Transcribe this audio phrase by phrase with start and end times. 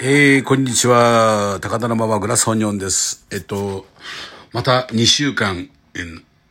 [0.00, 1.58] えー、こんにちは。
[1.60, 3.26] 高田の馬場グラスオニオンです。
[3.32, 3.84] えっと、
[4.52, 5.68] また2週間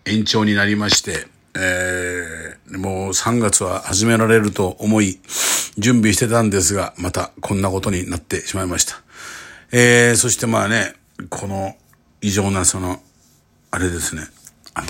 [0.05, 5.17] 延長になりまして、えー、もう3月は始められると思い、
[5.77, 9.01] 準備してたんですが、またこんなことになってしまいました。
[9.71, 10.93] えー、そしてまあね、
[11.29, 11.77] この
[12.21, 13.01] 異常なその、
[13.71, 14.23] あれですね、
[14.73, 14.87] あの、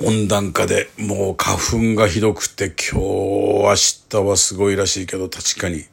[0.00, 5.84] 温暖化でもう花粉がひどくて今日明日はすごいらしいけど確かに。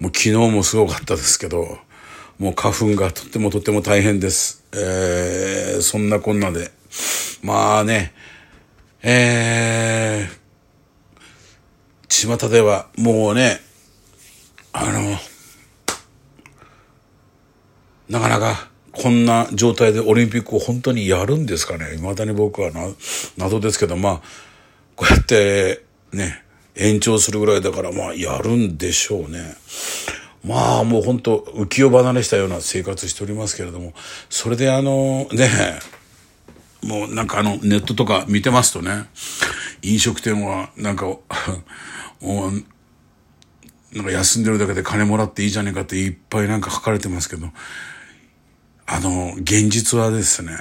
[0.00, 1.78] もう昨日もすごかったですけど
[2.38, 4.64] もう花粉がとってもとっても大変です。
[4.72, 6.70] えー、そんなこんなで。
[7.42, 8.12] まあね。
[9.02, 13.60] えー、巷ではもうね
[14.72, 15.18] あの
[18.08, 21.96] なかなかこんな状態でオリンピックを本当にやるんですかね？
[21.96, 22.86] 未だに僕はな
[23.36, 24.20] 謎ですけどまあ
[24.96, 26.42] こうやってね
[26.76, 29.54] 延長するぐらいだからまあやるんでしょうね。
[30.44, 33.94] まあもう本当浮世離れしたような生活しておりますけれども
[34.28, 35.48] それであのね
[36.82, 39.06] もうなんかあのネットとか見てますとね
[39.80, 41.06] 飲食店はなんか
[43.94, 47.46] なんか休んでるだけで金もらっていいじゃねえかっていっぱいなんか書かれてますけど
[48.86, 50.52] あの、現実はですね、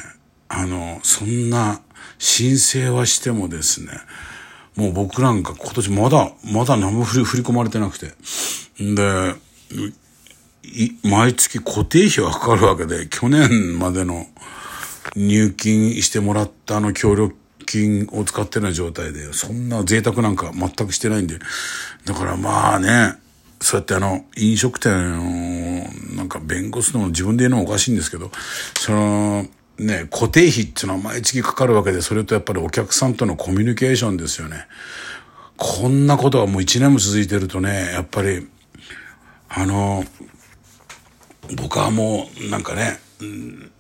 [0.48, 1.82] あの、そんな
[2.18, 3.92] 申請はしてもですね、
[4.76, 8.14] もう僕なんか今年まだ、まだ何も振り振り込まれてなくて。
[8.82, 9.36] んで、
[11.04, 14.26] 毎月固定費はかかるわけで、去年までの
[15.16, 17.36] 入金してもらったあの協力
[17.66, 21.40] 金を使ってな状態で、そんな贅沢なんか全くしてないんで、
[22.06, 23.16] だからまあね、
[23.60, 25.43] そうやってあの、飲食店を
[26.24, 28.32] なんか弁護するの自分で言うのもおかしいんですけど、
[28.80, 29.46] その、
[29.78, 34.68] ね、固定費っていうのは毎月かかるわけで、それとやっぱりお客さんとのコミュニケーションですよね。
[35.58, 38.48] こんなことがもう一年も続いてるとね、やっぱり、
[39.50, 40.06] あの、
[41.58, 43.00] 僕はもうなんかね、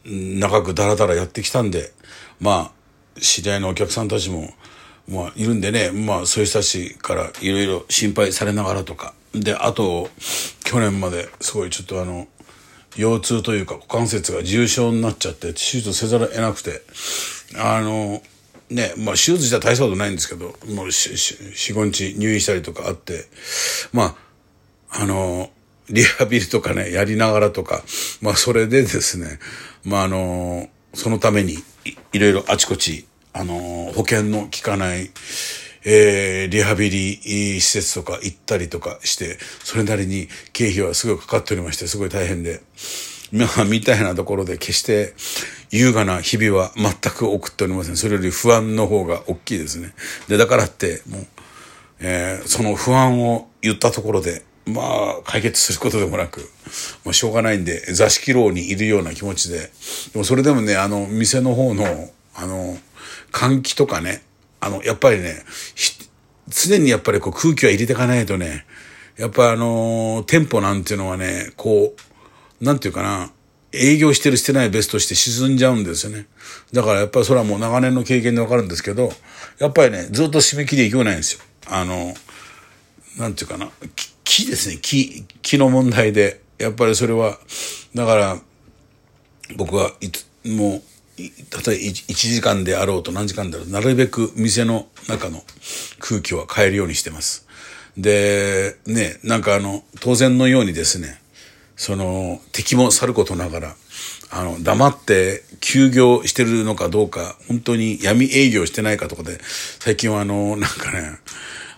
[0.05, 1.93] 長くダラダラやってきたんで、
[2.41, 2.73] ま
[3.17, 4.49] あ、知り合いのお客さんたちも、
[5.07, 10.09] まあ、いるんでね、まあ、そういう人たちからいろいろ心配されながらとか、で、あと、
[10.63, 12.27] 去年まですごいちょっとあの、
[12.95, 16.81] 腰痛というか股関節が重症になっちゃって手術せざるを得なくて、
[17.57, 18.21] あの、
[18.69, 20.55] ね、まあ手術自体大したことないんですけど、もう
[20.87, 23.25] 4、5日入院したりとかあって、
[23.91, 24.15] ま
[24.89, 25.49] あ、あの、
[25.89, 27.83] リハビリとかね、やりながらとか、
[28.21, 29.39] まあそれでですね、
[29.83, 31.57] まああの、そのために
[32.13, 35.09] いろいろあちこち、あの、保険の効かない、
[35.85, 42.61] えー、リハビリ施設とか行ったりとかして、それなりに経費はすごいかかっておりまして、すごい大変で。
[43.31, 45.15] まあ、みたいなところで決して
[45.71, 47.97] 優雅な日々は全く送っておりません。
[47.97, 49.93] それより不安の方が大きいですね。
[50.27, 51.25] で、だからって、もう、
[51.99, 56.41] えー、その不安を言ったところで、まあ、解決することでもなく、
[57.03, 59.71] まあ、しょうがないんで、座敷牢にいるような気持ちで、
[60.13, 61.85] でもそれでもね、あの、店の方の、
[62.35, 62.77] あの、
[63.31, 64.21] 換気とかね、
[64.63, 65.43] あの、やっぱりね、
[66.47, 68.65] 常にやっぱりこう空気は入れていかないとね、
[69.17, 71.93] やっぱあのー、店舗なんていうのはね、こ
[72.61, 73.31] う、なんていうかな、
[73.73, 76.27] 営業してるしてない別として沈んじゃうんですよね。
[76.71, 79.11] だからやっぱりそれはもう長年の経験でわかるんですけど、
[79.59, 81.41] やっぱりね、ずっと締め切りいけないんですよ。
[81.67, 82.13] あの、
[83.17, 83.69] なんていうかな、
[84.23, 87.37] 木ですね、木、木の問題で、やっぱりそれは、
[87.93, 88.39] だから、
[89.57, 95.43] 僕はいつ、もう、例えば 1, 時間であろうと何時間だろうなるべく店の中の
[95.99, 97.47] 空気は変えるようにしてます。
[97.97, 101.21] で、ね、なんかあの、当然のようにですね、
[101.75, 103.75] その、敵も去ることながら、
[104.31, 109.39] あの、黙って休業してるのかどうか、本当に闇営業してないかとかで、
[109.79, 111.19] 最近はあの、なんかね、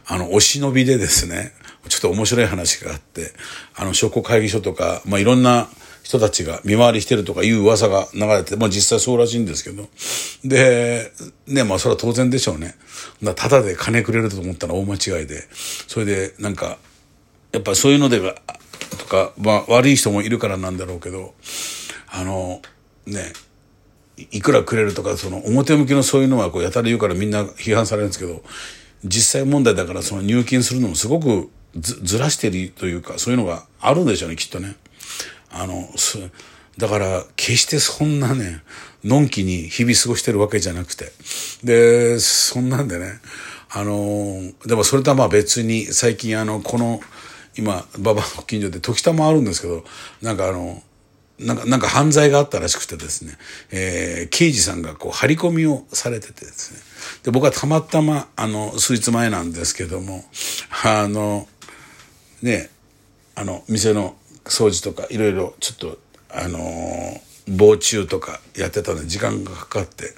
[0.08, 1.52] あの、お忍びでですね、
[1.90, 3.34] ちょっと面白い話があって、
[3.76, 5.68] あの、商工会議所とか、まあ、いろんな、
[6.06, 9.88] 人たちが見回りしてるとかいう噂が流れて、まあ実際そうらしいんですけど。
[10.44, 11.12] で、
[11.48, 12.76] ね、まあそれは当然でしょうね。
[13.36, 15.48] ただで金くれると思ったら大間違いで。
[15.88, 16.78] それでなんか、
[17.54, 18.36] やっぱそういうのでが、
[19.00, 21.34] とか、まあ悪い人もいるからなんだろうけど、
[22.08, 22.62] あの、
[23.08, 23.34] ね、
[24.30, 28.44] いくらくれるとか、その表向きのそういうのはこうやたら言うからみんな批判されるんですけど、
[29.04, 31.50] 実際問題だからその入金するのもすごく
[31.80, 34.76] ずらしてるというか、そういうのがあるんでしょうね、きっとね。
[35.52, 35.90] あの、
[36.78, 38.62] だから、決してそんなね、
[39.04, 41.12] のんきに日々過ごしてるわけじゃなくて。
[41.64, 43.20] で、そんなんでね、
[43.70, 47.00] あの、でもそれとはまあ別に、最近あの、この、
[47.58, 49.86] 今、馬場の近所で時たまあるんですけど、
[50.22, 50.82] なんかあの、
[51.40, 53.38] なんか、なんか犯罪があったらしくてですね、
[53.72, 56.80] えー、刑事さんがこう、張り込みをされててですね。
[57.24, 60.26] で、僕はたまたま、あの、数日前なんですけども、
[60.84, 61.48] あの、
[62.42, 62.70] ね、
[63.36, 64.16] あの、店の
[64.46, 65.98] 掃除とか、いろいろちょっと、
[66.30, 70.14] あのー、防虫とかやってたので時間がかかって、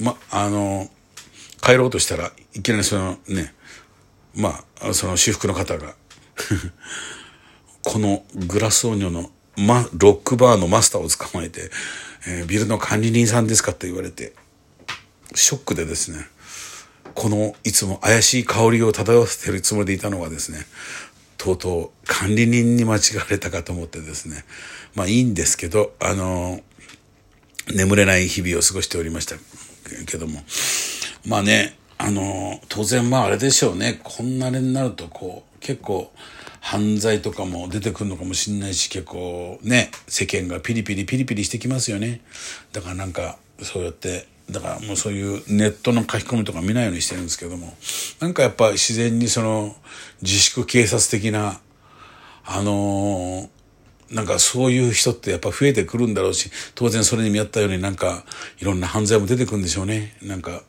[0.00, 3.54] ま、あのー、帰ろうとしたらいきなりそのね、
[4.34, 5.94] まあ、その私服の方が
[7.82, 11.70] このグラスオニョの、ま、ロックバーのマスターを捕まえて、
[12.26, 14.32] えー、ビルの管理人さんですかって言われて、
[15.34, 16.26] ショックでですね、
[17.14, 20.64] このいつも怪しい香りを漂わせてるつもりでいたのがですね、
[21.36, 24.44] とうとう管理人に間違われたかと思ってですね、
[24.94, 26.60] まあいいんですけど、あの、
[27.74, 29.36] 眠れない日々を過ごしておりました。
[30.06, 30.40] けども、
[31.26, 36.12] まあね、あの、当然まああれでしょうね、こんなれになるとこう、結構、
[36.62, 42.20] 犯罪とかも出てくるのかもしれないし結構ね世間がピリピリピリピリしてきますよね。
[42.72, 47.74] だからなんかそうやってだからもうそういうネットの書き込みとか見ないようにしてるんですけども
[48.20, 49.74] なんかやっぱ自然にその
[50.20, 51.60] 自粛警察的な
[52.44, 58.24] あのー、なんかそういう人ってやっぱ増えてくるんだろうし当然それに見合ったようになんか
[58.60, 60.62] いろんな犯罪も出てくるんでしょうねなんか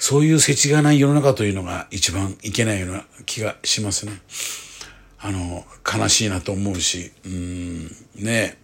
[0.00, 4.12] そういう世知がない世の中というのが一番いけないような気がしますね。
[5.18, 7.84] あの、悲しいなと思うし、うん、
[8.14, 8.58] ねえ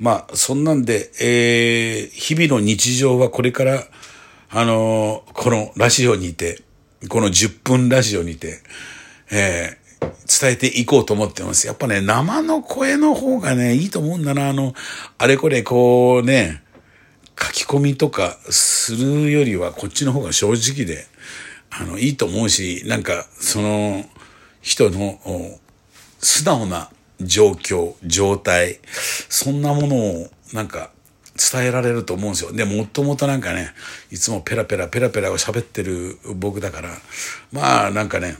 [0.00, 3.84] まあ、そんなんで、えー、日々の日常はこれから、
[4.52, 6.62] あのこのラジオにて、
[7.10, 8.62] この10分ラジオにて、
[9.30, 11.66] えー、伝えていこうと思ってます。
[11.66, 14.48] やっぱね、生の声の方がね、いいと思うんだな。
[14.48, 14.72] あの、
[15.18, 16.62] あれこれこうね、
[17.38, 21.06] 書き込みとかするよりはこっちの方が正直で、
[21.68, 24.04] あの、いいと思うし、なんか、その、
[24.62, 25.20] 人の
[26.20, 28.80] 素直な状況、状態、
[29.28, 30.90] そんなものをなんか
[31.52, 32.52] 伝えられると思うんですよ。
[32.52, 33.70] で、もともとなんかね、
[34.10, 36.90] いつもペラペラペラペラを喋ってる僕だから、
[37.52, 38.36] まあなんかね、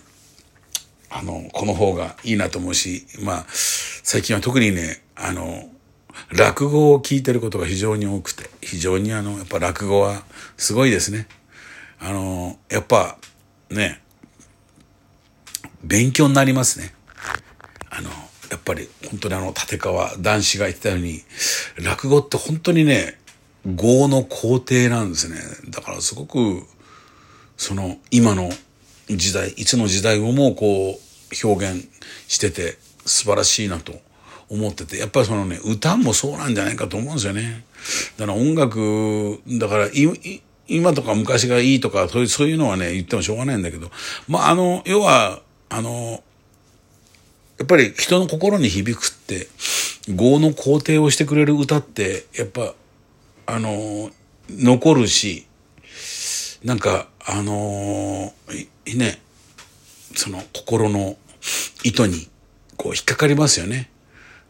[1.11, 5.69] あの、この方がいいなと思うし、まあ、最近は特にね、あの、
[6.31, 10.23] 落語を聞いてることが非常に多くて、非常にあの、やっぱ落語は
[10.56, 11.26] すごいですね。
[11.99, 13.19] あの、やっぱ
[13.71, 14.00] ね、
[15.83, 16.94] 勉強になりますね。
[17.91, 18.11] あの、
[18.50, 21.23] やっぱり本当にあの、立川男子が言ってたように、
[21.82, 23.19] 落語って本当にね、
[23.76, 25.38] 語の工程なんですね。
[25.70, 26.62] だからすごく、
[27.56, 28.50] その、今の
[29.08, 31.88] 時代、いつの時代をもこう、表現
[32.26, 32.76] してて
[33.06, 33.93] 素晴らしいなと
[34.49, 37.64] 思ってて、やっぱりそのね、歌もそうなんじゃないかと思うんですよね。
[38.19, 39.88] だから音楽、だから
[40.67, 43.91] 今とか昔がいいとか、そういうそういうのはね、言ってもしょうがないんだけど、
[44.26, 46.23] まあ、あの、要は、あの、
[47.61, 49.47] やっぱり人の心に響くって、
[50.09, 52.75] 業の肯定をしてくれる歌って、やっぱ、
[53.45, 54.11] あの、
[54.49, 55.47] 残るし、
[56.65, 58.33] なんか、あの
[58.87, 59.21] ね、
[60.17, 61.19] その心の
[61.85, 62.31] 糸に、
[62.79, 63.91] こう引っかかりますよね。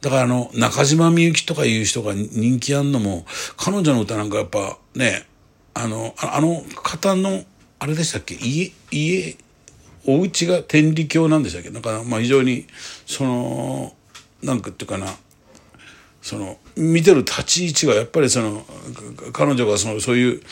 [0.02, 3.26] だからあの、中島みゆきとかいう人が人気あんのも、
[3.56, 5.26] 彼女の歌なんかやっぱね、
[5.74, 7.42] あの、あの方の、
[7.80, 8.36] あれでしたっけ？
[8.36, 9.36] 家、家、
[10.18, 11.70] お家が天理教なんでしたっけ？
[11.70, 12.66] だからまあ非常に
[13.06, 13.94] その
[14.42, 15.06] なんかっていうかな
[16.22, 18.64] その見てる立ち位置がやっぱりその
[19.32, 20.42] 彼女がそのそういう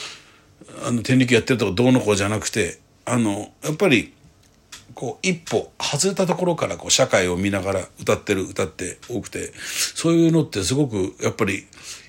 [0.86, 4.14] あの天理教やってるとかどうのこうじゃなくてあのやっぱり
[4.94, 11.66] こう一歩外れたところからこう社会を見ながら歌ってる歌って多くてそういうのってすごくやっぱり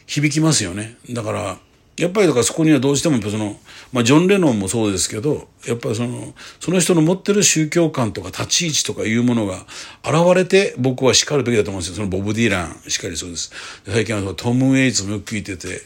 [0.08, 0.98] 響きますよね。
[1.12, 1.58] だから
[2.00, 3.58] やっぱりだからそこにはどうしてもその、
[3.92, 9.66] まあ、ジョン・レノンもそうですけどやっぱりそのその人の持ってる宗教観とか立ち位置とかいうものが
[10.04, 11.96] 現れて僕は叱るべきだと思うんですよ。
[11.96, 13.52] そのボブ・ディーランしっかりそうです。
[13.86, 15.82] 最近はトム・ウェイツもよく聞いてて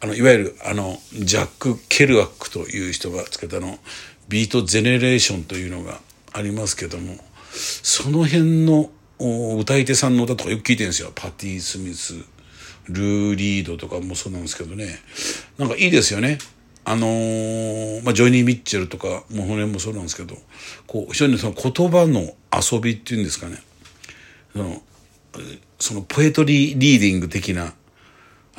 [0.00, 3.78] あのいわゆるあのジャック・ケルアックという人がつけたの
[4.28, 6.00] ビート・ゼネレーションというのが
[6.32, 7.16] ありますけども
[7.52, 8.90] その辺の
[9.58, 11.12] 歌い手さんの歌とかよく聞いてるんですよ。
[11.14, 12.14] パティ・スミス。
[12.88, 14.98] ルー・リードとかもそうなんですけどね
[15.58, 16.38] なんかいいですよね。
[16.84, 20.36] あのー、まあ、ジョニー・ミッチェルとかもう骨もそうなんですけど
[20.88, 23.62] こう非常にその言葉の遊びっていうんですかね
[24.52, 24.82] その
[25.78, 27.74] そのポエトリーリーディング的な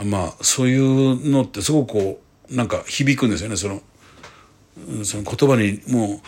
[0.06, 3.82] まあそういうのってすごくこうなんか響くんですよねその
[5.04, 6.20] その言葉にもう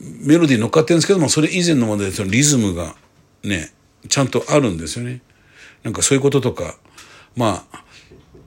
[0.00, 2.96] メロディー乗っかってるんですけどもそれ以前のものでそのリズムが
[3.44, 3.72] ね
[4.08, 5.20] ちゃんとあるんですよね。
[5.84, 6.76] なんかそういうこととか
[7.36, 7.84] まあ、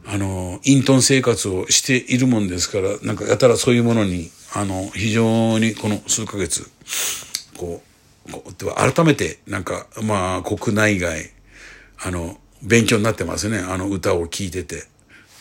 [0.08, 6.70] あの、隠遁生活をしているもんですから、なんかやたらそういうものに、あの、非常にこの数ヶ月、
[7.58, 7.82] こ
[8.27, 11.32] う、こう改めて、なんか、まあ、国内外、
[12.04, 13.60] あの、勉強になってますね。
[13.60, 14.84] あの歌を聴いてて。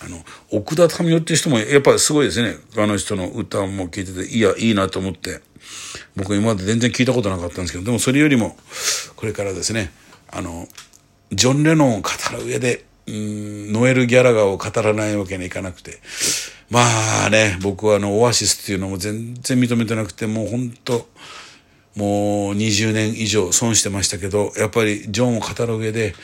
[0.04, 2.56] あの、奥田民生っていう人もやっぱりすごいですね。
[2.76, 5.40] あの人の歌も聴いてて、いや、いいなと思って。
[6.16, 8.56] 僕今まで全然聞いたことなかったんですけど、でもそれよりも、
[9.16, 9.90] これからですね、
[10.30, 10.68] あの、
[11.32, 15.98] ジョン・レノンを語る上で、うん、ノエル・ギャラガーを語らないわけにはいかなくて。
[16.70, 21.06] まあね、僕はあの、オアシスっていうのも全然認めてなくて、もう本当
[21.96, 26.14] もう20年以上損してましたけど、やっぱりジョンを語る上で、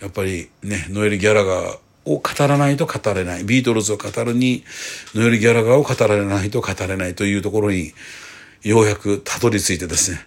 [0.00, 3.44] やっぱりね、ノエル・ギャラガーを語らないと語れない。
[3.44, 4.64] ビートルズを語るに、
[5.14, 7.92] ノエル・ギャラガーを語られないと語れないというところに、
[8.62, 10.20] ようやくたどり着いてですね、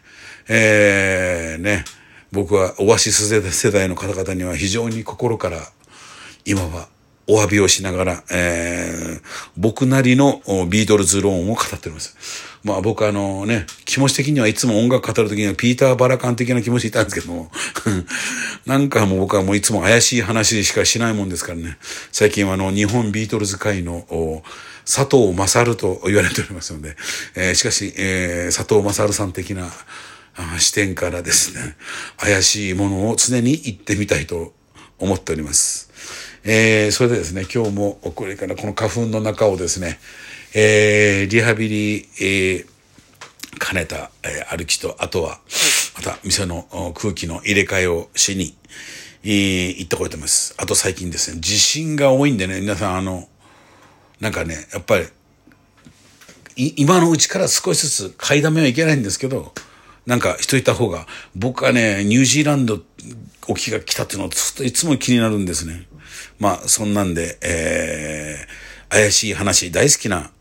[0.50, 1.86] えー、ね、
[2.32, 5.60] 僕はオアシス世代の方々には非常に心から
[6.46, 6.88] 今は
[7.30, 9.22] お詫びをしながら、えー、
[9.58, 12.16] 僕なりのビートルズ論を語っております。
[12.64, 17.52] まあ僕あのね、気持ち的にはいつも音楽語るときにはピーター・バラカン的な気持ちでいたんですけども、
[18.66, 21.78] なんかもう僕はもういつも怪しい話しかしないもんですからね、
[22.14, 24.42] 最近はあの日本ビートルズ界の
[24.86, 26.96] 佐藤勝と言われておりますので、
[27.36, 29.70] えー、しかし、えー、佐藤勝さん的な
[30.60, 31.76] 視点からですね、
[32.18, 34.54] 怪しいものを常に言ってみたいと
[35.00, 35.90] 思っております。
[36.44, 40.00] えー、それでですね、今日もこれからこの花粉の中をですね、
[40.54, 42.66] えー、リハビリ、えー、
[43.60, 45.40] 兼ねた、えー、歩きと、あとは、
[45.96, 48.56] また店の空気の入れ替えをしに、
[49.24, 50.56] えー、行ってこいと思います。
[50.58, 53.28] あと最近ですね、地震が多いんでね、皆さんあの、
[54.20, 55.08] なんかね、やっぱり、
[56.76, 59.54] 今のうちから少しずつ買いだめはいけないんですけど、
[60.08, 62.80] なんかしといた方が、僕はね、ニュージーランド
[63.48, 65.86] 沖が来たっていうのをずっといつも気になるんですね。
[66.40, 70.32] まあ、そんなんで、えー、怪しい話大好きな、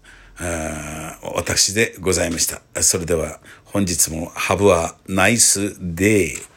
[1.35, 2.63] 私でございました。
[2.83, 6.56] それでは本日もハブはナイスデー